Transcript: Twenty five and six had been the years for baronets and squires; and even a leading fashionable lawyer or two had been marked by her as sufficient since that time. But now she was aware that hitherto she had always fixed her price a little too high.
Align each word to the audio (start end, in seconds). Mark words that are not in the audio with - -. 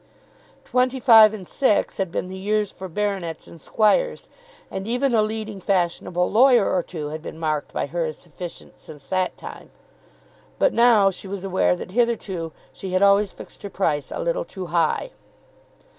Twenty 0.63 0.99
five 0.99 1.31
and 1.31 1.47
six 1.47 1.97
had 1.97 2.11
been 2.11 2.27
the 2.27 2.35
years 2.35 2.71
for 2.71 2.87
baronets 2.87 3.45
and 3.45 3.61
squires; 3.61 4.29
and 4.71 4.87
even 4.87 5.13
a 5.13 5.21
leading 5.21 5.61
fashionable 5.61 6.27
lawyer 6.27 6.71
or 6.73 6.81
two 6.81 7.09
had 7.09 7.21
been 7.21 7.37
marked 7.37 7.71
by 7.71 7.85
her 7.85 8.03
as 8.05 8.17
sufficient 8.17 8.79
since 8.79 9.05
that 9.05 9.37
time. 9.37 9.69
But 10.57 10.73
now 10.73 11.11
she 11.11 11.27
was 11.27 11.43
aware 11.43 11.75
that 11.75 11.91
hitherto 11.91 12.51
she 12.73 12.93
had 12.93 13.03
always 13.03 13.31
fixed 13.31 13.61
her 13.61 13.69
price 13.69 14.09
a 14.11 14.17
little 14.19 14.43
too 14.43 14.65
high. 14.73 15.11